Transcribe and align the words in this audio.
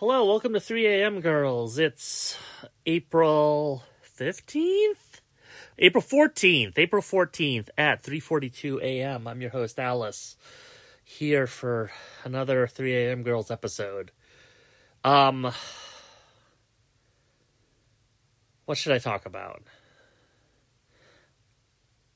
Hello, 0.00 0.24
welcome 0.24 0.54
to 0.54 0.60
3 0.60 0.86
a.m. 0.86 1.20
Girls. 1.20 1.78
It's 1.78 2.38
April 2.86 3.84
15th? 4.18 5.20
April 5.78 6.02
14th. 6.02 6.78
April 6.78 7.02
14th 7.02 7.68
at 7.76 8.02
3:42 8.02 8.80
a.m. 8.80 9.28
I'm 9.28 9.42
your 9.42 9.50
host 9.50 9.78
Alice 9.78 10.38
here 11.04 11.46
for 11.46 11.90
another 12.24 12.66
3 12.66 12.96
a.m. 12.96 13.22
Girls 13.22 13.50
episode. 13.50 14.10
Um 15.04 15.52
what 18.64 18.78
should 18.78 18.94
I 18.94 18.98
talk 18.98 19.26
about? 19.26 19.64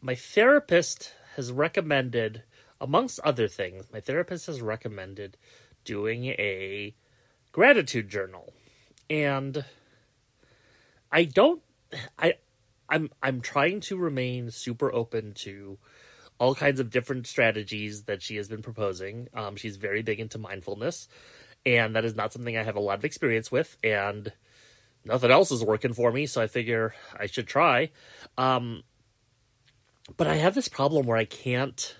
My 0.00 0.14
therapist 0.14 1.12
has 1.34 1.52
recommended 1.52 2.42
amongst 2.80 3.20
other 3.20 3.48
things, 3.48 3.92
my 3.92 4.00
therapist 4.00 4.46
has 4.46 4.62
recommended 4.62 5.36
doing 5.84 6.24
a 6.24 6.94
gratitude 7.56 8.10
journal. 8.10 8.52
And 9.08 9.64
I 11.10 11.24
don't 11.24 11.62
I 12.18 12.34
I'm 12.86 13.08
I'm 13.22 13.40
trying 13.40 13.80
to 13.88 13.96
remain 13.96 14.50
super 14.50 14.92
open 14.92 15.32
to 15.44 15.78
all 16.38 16.54
kinds 16.54 16.80
of 16.80 16.90
different 16.90 17.26
strategies 17.26 18.02
that 18.02 18.22
she 18.22 18.36
has 18.36 18.46
been 18.46 18.60
proposing. 18.60 19.28
Um, 19.32 19.56
she's 19.56 19.76
very 19.76 20.02
big 20.02 20.20
into 20.20 20.36
mindfulness, 20.36 21.08
and 21.64 21.96
that 21.96 22.04
is 22.04 22.14
not 22.14 22.30
something 22.30 22.58
I 22.58 22.62
have 22.62 22.76
a 22.76 22.80
lot 22.80 22.98
of 22.98 23.06
experience 23.06 23.50
with, 23.50 23.78
and 23.82 24.30
nothing 25.06 25.30
else 25.30 25.50
is 25.50 25.64
working 25.64 25.94
for 25.94 26.12
me, 26.12 26.26
so 26.26 26.42
I 26.42 26.48
figure 26.48 26.94
I 27.18 27.24
should 27.24 27.46
try. 27.46 27.90
Um, 28.36 28.82
but 30.18 30.26
I 30.26 30.34
have 30.34 30.54
this 30.54 30.68
problem 30.68 31.06
where 31.06 31.16
I 31.16 31.24
can't 31.24 31.96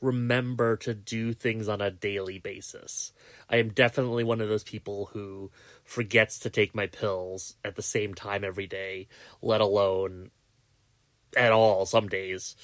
remember 0.00 0.76
to 0.76 0.94
do 0.94 1.32
things 1.32 1.68
on 1.68 1.80
a 1.80 1.90
daily 1.90 2.38
basis. 2.38 3.12
I 3.48 3.56
am 3.56 3.70
definitely 3.70 4.24
one 4.24 4.40
of 4.40 4.48
those 4.48 4.64
people 4.64 5.10
who 5.12 5.50
forgets 5.84 6.38
to 6.40 6.50
take 6.50 6.74
my 6.74 6.86
pills 6.86 7.54
at 7.64 7.76
the 7.76 7.82
same 7.82 8.14
time 8.14 8.44
every 8.44 8.66
day, 8.66 9.08
let 9.42 9.60
alone 9.60 10.30
at 11.36 11.52
all 11.52 11.86
some 11.86 12.08
days. 12.08 12.56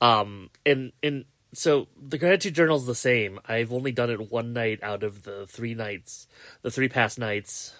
Um 0.00 0.50
and 0.66 0.92
and 1.02 1.24
so 1.52 1.88
the 1.96 2.18
gratitude 2.18 2.54
journal 2.54 2.76
is 2.76 2.86
the 2.86 2.94
same. 2.94 3.38
I've 3.46 3.72
only 3.72 3.92
done 3.92 4.10
it 4.10 4.30
one 4.30 4.52
night 4.52 4.80
out 4.82 5.04
of 5.04 5.22
the 5.22 5.46
three 5.46 5.74
nights, 5.74 6.26
the 6.62 6.70
three 6.70 6.88
past 6.88 7.18
nights 7.18 7.74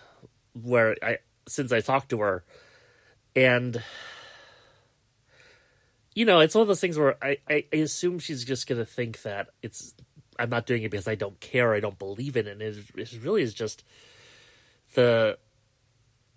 where 0.53 0.97
I 1.03 1.19
since 1.49 1.73
I 1.73 1.81
talked 1.81 2.11
to 2.11 2.21
her 2.21 2.45
and 3.37 3.83
you 6.15 6.25
know, 6.25 6.41
it's 6.41 6.55
one 6.55 6.63
of 6.63 6.69
those 6.69 6.81
things 6.81 6.99
where 6.99 7.17
I, 7.23 7.39
I, 7.49 7.65
I 7.73 7.77
assume 7.77 8.19
she's 8.19 8.45
just 8.45 8.67
gonna 8.67 8.85
think 8.85 9.23
that 9.23 9.49
it's 9.63 9.95
I'm 10.39 10.51
not 10.51 10.67
doing 10.67 10.83
it 10.83 10.91
because 10.91 11.09
I 11.09 11.15
don't 11.15 11.39
care, 11.41 11.75
I 11.75 11.81
don't 11.81 11.99
believe 11.99 12.37
in 12.37 12.47
it. 12.47 12.53
And 12.53 12.63
it, 12.63 12.85
it 12.97 13.19
really 13.23 13.43
is 13.43 13.55
just 13.55 13.85
the 14.95 15.39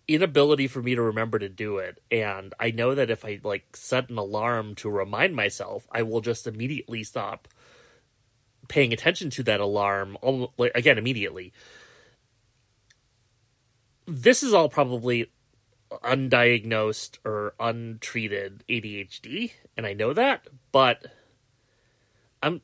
inability 0.08 0.68
for 0.68 0.82
me 0.82 0.96
to 0.96 1.02
remember 1.02 1.38
to 1.40 1.50
do 1.50 1.78
it. 1.78 2.02
And 2.12 2.54
I 2.60 2.72
know 2.72 2.96
that 2.96 3.10
if 3.10 3.26
I 3.26 3.40
like 3.44 3.76
set 3.76 4.10
an 4.10 4.18
alarm 4.18 4.76
to 4.76 4.90
remind 4.90 5.36
myself, 5.36 5.88
I 5.92 6.04
will 6.04 6.22
just 6.22 6.48
immediately 6.48 7.04
stop 7.04 7.48
paying 8.68 8.94
attention 8.94 9.30
to 9.32 9.44
that 9.44 9.60
alarm 9.60 10.18
again 10.76 10.98
immediately. 10.98 11.54
This 14.06 14.44
is 14.44 14.54
all 14.54 14.70
probably 14.70 15.30
undiagnosed 15.92 17.18
or 17.26 17.54
untreated 17.60 18.64
ADHD, 18.70 19.52
and 19.76 19.86
I 19.86 19.94
know 19.94 20.14
that, 20.14 20.48
but 20.72 21.06
I'm 22.42 22.62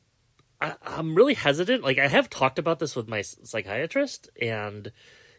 I, 0.60 0.74
I'm 0.82 1.14
really 1.14 1.34
hesitant. 1.34 1.82
Like 1.82 1.98
I 1.98 2.08
have 2.08 2.30
talked 2.30 2.58
about 2.58 2.78
this 2.78 2.96
with 2.96 3.08
my 3.08 3.22
psychiatrist, 3.22 4.30
and 4.40 4.92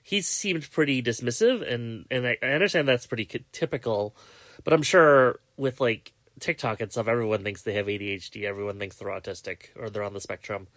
he 0.04 0.22
seemed 0.22 0.70
pretty 0.72 1.02
dismissive, 1.02 1.62
and 1.68 2.06
and 2.12 2.28
I, 2.28 2.38
I 2.42 2.48
understand 2.48 2.88
that's 2.88 3.08
pretty 3.08 3.30
typical, 3.52 4.16
but 4.64 4.74
I'm 4.74 4.84
sure 4.84 5.40
with 5.58 5.80
like 5.80 6.14
TikTok 6.40 6.82
and 6.82 6.92
stuff, 6.92 7.08
everyone 7.08 7.44
thinks 7.44 7.62
they 7.62 7.74
have 7.74 7.88
ADHD. 7.88 8.44
Everyone 8.44 8.78
thinks 8.78 8.98
they're 8.98 9.08
autistic 9.08 9.70
or 9.76 9.90
they're 9.90 10.04
on 10.04 10.14
the 10.14 10.22
spectrum, 10.22 10.68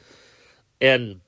and 0.81 1.21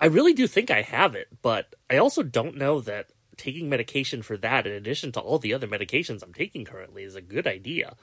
I 0.00 0.06
really 0.06 0.34
do 0.34 0.46
think 0.46 0.70
I 0.70 0.82
have 0.82 1.14
it, 1.14 1.28
but 1.42 1.74
I 1.88 1.96
also 1.96 2.22
don't 2.22 2.56
know 2.56 2.80
that 2.82 3.08
taking 3.36 3.68
medication 3.68 4.22
for 4.22 4.36
that 4.38 4.66
in 4.66 4.72
addition 4.72 5.12
to 5.12 5.20
all 5.20 5.38
the 5.38 5.54
other 5.54 5.68
medications 5.68 6.22
I'm 6.22 6.32
taking 6.32 6.64
currently 6.64 7.02
is 7.02 7.14
a 7.14 7.20
good 7.20 7.46
idea. 7.46 7.94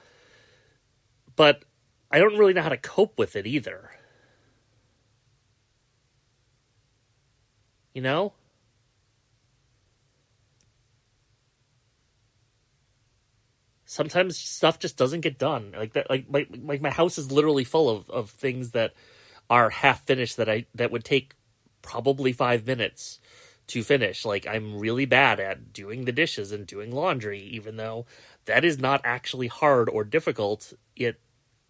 But 1.36 1.64
I 2.12 2.20
don't 2.20 2.38
really 2.38 2.54
know 2.54 2.62
how 2.62 2.70
to 2.70 2.78
cope 2.78 3.18
with 3.18 3.36
it 3.36 3.48
either. 3.48 3.90
You 7.94 8.02
know? 8.02 8.34
Sometimes 13.86 14.38
stuff 14.38 14.80
just 14.80 14.98
doesn't 14.98 15.22
get 15.22 15.38
done. 15.38 15.74
Like 15.78 15.94
that 15.94 16.10
like 16.10 16.28
my 16.30 16.48
like 16.64 16.82
my 16.82 16.90
house 16.90 17.20
is 17.20 17.32
literally 17.32 17.64
full 17.64 17.90
of, 17.90 18.10
of 18.10 18.32
things 18.32 18.72
that 18.72 18.94
are 19.52 19.70
half 19.70 20.04
finished 20.06 20.38
that 20.38 20.50
I 20.50 20.66
that 20.74 20.90
would 20.92 21.04
take 21.04 21.36
probably 21.84 22.34
five 22.34 22.66
minutes 22.66 23.20
to 23.68 23.84
finish. 23.84 24.26
Like 24.26 24.48
I'm 24.48 24.78
really 24.78 25.06
bad 25.06 25.40
at 25.40 25.74
doing 25.74 26.06
the 26.06 26.12
dishes 26.12 26.52
and 26.52 26.68
doing 26.68 26.92
laundry, 26.92 27.40
even 27.40 27.78
though 27.78 28.06
that 28.46 28.66
is 28.66 28.78
not 28.78 29.02
actually 29.04 29.48
hard 29.48 29.90
or 29.90 30.04
difficult. 30.04 30.74
It 30.96 31.20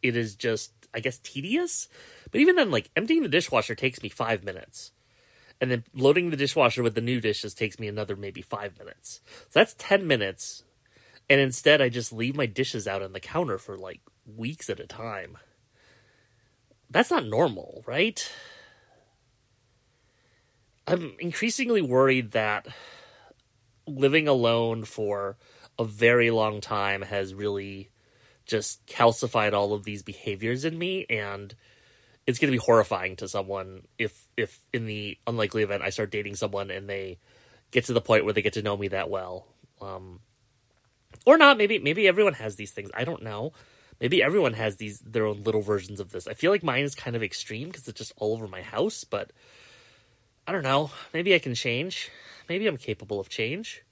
it 0.01 0.15
is 0.15 0.35
just 0.35 0.71
I 0.93 0.99
guess 0.99 1.19
tedious. 1.19 1.87
But 2.31 2.41
even 2.41 2.55
then, 2.55 2.71
like 2.71 2.89
emptying 2.95 3.23
the 3.23 3.29
dishwasher 3.29 3.75
takes 3.75 4.01
me 4.01 4.09
five 4.09 4.43
minutes. 4.43 4.91
And 5.61 5.71
then 5.71 5.83
loading 5.93 6.29
the 6.29 6.37
dishwasher 6.37 6.83
with 6.83 6.95
the 6.95 7.01
new 7.01 7.21
dishes 7.21 7.53
takes 7.53 7.79
me 7.79 7.87
another 7.87 8.15
maybe 8.15 8.41
five 8.41 8.77
minutes. 8.77 9.21
So 9.49 9.59
that's 9.59 9.75
ten 9.77 10.07
minutes. 10.07 10.63
And 11.29 11.39
instead 11.39 11.81
I 11.81 11.89
just 11.89 12.11
leave 12.11 12.35
my 12.35 12.45
dishes 12.45 12.87
out 12.87 13.01
on 13.01 13.13
the 13.13 13.19
counter 13.19 13.57
for 13.57 13.77
like 13.77 14.01
weeks 14.25 14.69
at 14.69 14.79
a 14.79 14.87
time. 14.87 15.37
That's 16.89 17.11
not 17.11 17.25
normal, 17.25 17.83
right? 17.87 18.29
I'm 20.93 21.15
increasingly 21.19 21.81
worried 21.81 22.31
that 22.31 22.67
living 23.87 24.27
alone 24.27 24.85
for 24.85 25.37
a 25.79 25.83
very 25.83 26.29
long 26.29 26.61
time 26.61 27.01
has 27.01 27.33
really 27.33 27.89
just 28.45 28.85
calcified 28.85 29.53
all 29.53 29.73
of 29.73 29.83
these 29.83 30.03
behaviors 30.03 30.65
in 30.65 30.77
me 30.77 31.05
and 31.09 31.55
it's 32.27 32.37
going 32.37 32.51
to 32.51 32.57
be 32.57 32.63
horrifying 32.63 33.15
to 33.17 33.27
someone 33.27 33.81
if 33.97 34.27
if 34.37 34.59
in 34.71 34.85
the 34.85 35.17
unlikely 35.25 35.63
event 35.63 35.81
I 35.81 35.89
start 35.89 36.11
dating 36.11 36.35
someone 36.35 36.69
and 36.69 36.87
they 36.87 37.17
get 37.71 37.85
to 37.85 37.93
the 37.93 38.01
point 38.01 38.23
where 38.23 38.33
they 38.33 38.43
get 38.43 38.53
to 38.53 38.61
know 38.61 38.77
me 38.77 38.89
that 38.89 39.09
well. 39.09 39.47
Um 39.81 40.19
or 41.25 41.37
not 41.37 41.57
maybe 41.57 41.79
maybe 41.79 42.07
everyone 42.07 42.33
has 42.33 42.55
these 42.55 42.71
things. 42.71 42.91
I 42.93 43.03
don't 43.03 43.23
know. 43.23 43.53
Maybe 43.99 44.21
everyone 44.21 44.53
has 44.53 44.75
these 44.75 44.99
their 44.99 45.25
own 45.25 45.43
little 45.43 45.61
versions 45.61 45.99
of 45.99 46.11
this. 46.11 46.27
I 46.27 46.35
feel 46.35 46.51
like 46.51 46.63
mine 46.63 46.83
is 46.83 46.93
kind 46.93 47.15
of 47.15 47.23
extreme 47.23 47.69
because 47.69 47.87
it's 47.87 47.97
just 47.97 48.13
all 48.17 48.33
over 48.33 48.47
my 48.47 48.61
house 48.61 49.03
but 49.05 49.31
I 50.45 50.51
don't 50.51 50.63
know. 50.63 50.91
Maybe 51.13 51.33
I 51.33 51.39
can 51.39 51.55
change. 51.55 52.11
Maybe 52.49 52.67
I'm 52.67 52.77
capable 52.77 53.19
of 53.19 53.29
change. 53.29 53.83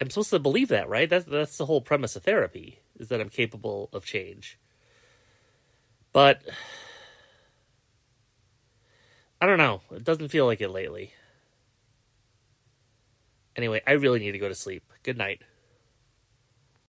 I'm 0.00 0.10
supposed 0.10 0.30
to 0.30 0.38
believe 0.38 0.68
that, 0.68 0.88
right? 0.88 1.08
That's 1.08 1.26
that's 1.26 1.58
the 1.58 1.66
whole 1.66 1.80
premise 1.80 2.16
of 2.16 2.22
therapy 2.22 2.80
is 2.98 3.08
that 3.08 3.20
I'm 3.20 3.28
capable 3.28 3.88
of 3.92 4.04
change. 4.04 4.58
But 6.12 6.42
I 9.40 9.46
don't 9.46 9.58
know. 9.58 9.82
It 9.90 10.04
doesn't 10.04 10.28
feel 10.28 10.46
like 10.46 10.60
it 10.60 10.70
lately. 10.70 11.12
Anyway, 13.56 13.82
I 13.86 13.92
really 13.92 14.18
need 14.18 14.32
to 14.32 14.38
go 14.38 14.48
to 14.48 14.54
sleep. 14.54 14.84
Good 15.02 15.18
night. 15.18 15.42